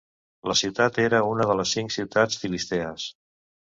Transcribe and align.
La 0.51 0.55
ciutat 0.61 0.97
era 1.03 1.19
una 1.33 1.47
de 1.51 1.57
les 1.61 1.75
cinc 1.77 1.95
ciutats 1.99 2.43
filistees. 2.45 3.07